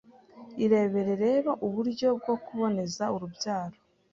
[0.63, 3.77] Irebere rero uburyo bwo kuboneza urubyaro